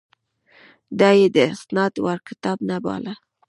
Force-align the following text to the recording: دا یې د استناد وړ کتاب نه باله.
دا 0.99 1.09
یې 1.19 1.27
د 1.35 1.37
استناد 1.53 1.93
وړ 2.03 2.19
کتاب 2.29 2.57
نه 2.69 2.77
باله. 2.85 3.13